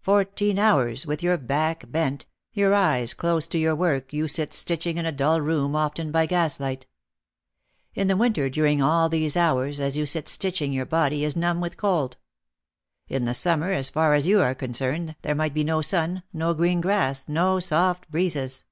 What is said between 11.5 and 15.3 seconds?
with cold. In the summer, as far as you are concerned,